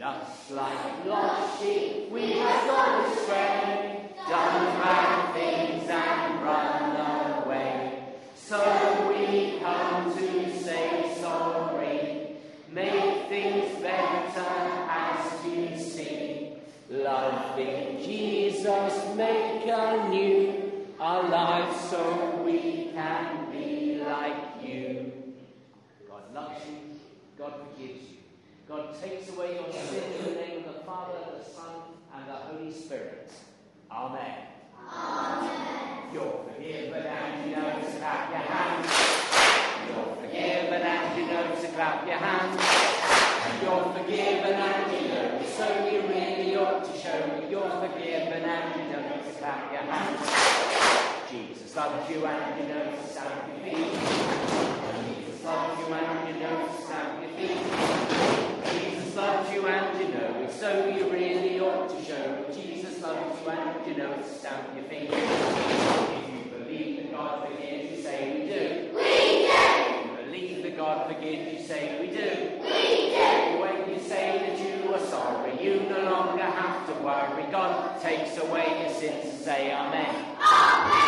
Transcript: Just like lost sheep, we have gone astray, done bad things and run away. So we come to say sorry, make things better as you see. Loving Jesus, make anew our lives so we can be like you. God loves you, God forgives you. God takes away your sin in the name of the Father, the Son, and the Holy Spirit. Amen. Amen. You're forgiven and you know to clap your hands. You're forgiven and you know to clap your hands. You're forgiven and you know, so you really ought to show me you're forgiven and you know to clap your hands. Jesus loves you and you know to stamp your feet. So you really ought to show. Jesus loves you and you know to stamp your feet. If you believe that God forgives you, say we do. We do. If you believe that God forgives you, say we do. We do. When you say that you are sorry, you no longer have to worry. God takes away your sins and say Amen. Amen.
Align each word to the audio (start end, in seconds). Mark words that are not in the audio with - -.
Just 0.00 0.52
like 0.52 1.04
lost 1.04 1.62
sheep, 1.62 2.10
we 2.10 2.32
have 2.32 2.66
gone 2.66 3.04
astray, 3.12 4.08
done 4.16 4.80
bad 4.80 5.34
things 5.34 5.90
and 5.90 6.42
run 6.42 7.42
away. 7.44 8.14
So 8.34 8.58
we 9.10 9.58
come 9.58 10.16
to 10.16 10.58
say 10.58 11.14
sorry, 11.20 12.36
make 12.72 13.28
things 13.28 13.78
better 13.82 14.50
as 14.88 15.44
you 15.44 15.78
see. 15.78 16.54
Loving 16.88 17.98
Jesus, 18.02 19.14
make 19.16 19.66
anew 19.66 20.86
our 20.98 21.28
lives 21.28 21.78
so 21.90 22.42
we 22.42 22.88
can 22.94 23.52
be 23.52 24.00
like 24.02 24.64
you. 24.64 25.12
God 26.08 26.22
loves 26.32 26.66
you, 26.66 26.78
God 27.36 27.52
forgives 27.68 28.00
you. 28.00 28.16
God 28.70 28.94
takes 29.02 29.28
away 29.30 29.54
your 29.56 29.72
sin 29.72 30.04
in 30.16 30.24
the 30.26 30.40
name 30.40 30.58
of 30.58 30.74
the 30.74 30.80
Father, 30.86 31.18
the 31.36 31.44
Son, 31.44 31.74
and 32.14 32.28
the 32.28 32.34
Holy 32.34 32.72
Spirit. 32.72 33.28
Amen. 33.90 34.46
Amen. 34.78 36.14
You're 36.14 36.44
forgiven 36.46 37.02
and 37.02 37.50
you 37.50 37.56
know 37.56 37.66
to 37.66 37.98
clap 37.98 38.30
your 38.30 38.38
hands. 38.38 38.86
You're 39.88 40.14
forgiven 40.22 40.82
and 40.82 41.18
you 41.18 41.26
know 41.26 41.60
to 41.60 41.68
clap 41.74 42.06
your 42.06 42.16
hands. 42.16 42.62
You're 43.60 43.92
forgiven 43.92 44.54
and 44.54 45.02
you 45.02 45.08
know, 45.08 45.42
so 45.50 45.90
you 45.90 46.02
really 46.02 46.54
ought 46.54 46.84
to 46.84 46.96
show 46.96 47.26
me 47.26 47.50
you're 47.50 47.70
forgiven 47.70 48.44
and 48.44 48.80
you 48.80 48.92
know 48.92 49.02
to 49.02 49.32
clap 49.40 49.72
your 49.72 49.82
hands. 49.82 51.28
Jesus 51.28 51.74
loves 51.74 52.08
you 52.08 52.24
and 52.24 52.62
you 52.62 52.68
know 52.68 52.84
to 52.84 53.06
stamp 53.08 53.48
your 53.48 53.74
feet. 53.74 54.69
So 60.52 60.88
you 60.88 61.10
really 61.10 61.60
ought 61.60 61.88
to 61.88 62.04
show. 62.04 62.44
Jesus 62.52 63.00
loves 63.02 63.40
you 63.40 63.50
and 63.50 63.86
you 63.86 63.96
know 63.96 64.14
to 64.14 64.28
stamp 64.28 64.74
your 64.74 64.84
feet. 64.84 65.10
If 65.12 66.34
you 66.34 66.58
believe 66.58 66.96
that 66.96 67.12
God 67.12 67.48
forgives 67.48 67.90
you, 67.96 68.02
say 68.02 68.34
we 68.34 68.48
do. 68.48 68.94
We 68.94 69.02
do. 69.02 69.56
If 69.56 70.04
you 70.06 70.24
believe 70.24 70.62
that 70.62 70.76
God 70.76 71.14
forgives 71.14 71.52
you, 71.52 71.66
say 71.66 71.98
we 72.00 72.08
do. 72.08 72.62
We 72.62 73.10
do. 73.10 73.60
When 73.60 73.94
you 73.94 74.00
say 74.00 74.38
that 74.38 74.84
you 74.84 74.94
are 74.94 75.00
sorry, 75.00 75.62
you 75.62 75.88
no 75.88 76.10
longer 76.10 76.42
have 76.42 76.86
to 76.86 76.94
worry. 77.02 77.50
God 77.50 78.00
takes 78.00 78.36
away 78.38 78.82
your 78.82 78.92
sins 78.92 79.24
and 79.24 79.38
say 79.40 79.72
Amen. 79.72 80.36
Amen. 80.40 80.99